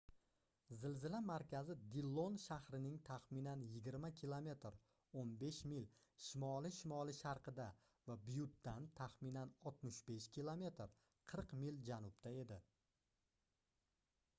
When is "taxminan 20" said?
3.09-4.09